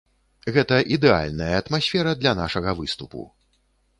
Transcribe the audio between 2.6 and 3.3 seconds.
выступу.